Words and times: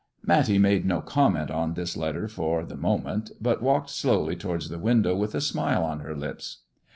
"Matty 0.23 0.57
made 0.57 0.83
no 0.83 0.99
comment 0.99 1.51
on 1.51 1.75
this 1.75 1.95
letter 1.95 2.27
for 2.27 2.65
the 2.65 2.75
moment, 2.75 3.29
but 3.39 3.61
walked 3.61 3.91
slowly 3.91 4.35
towards 4.35 4.69
the 4.69 4.79
window, 4.79 5.15
with 5.15 5.35
a 5.35 5.41
smile 5.41 5.83
on 5.83 5.99
her 5.99 6.15
lips. 6.15 6.63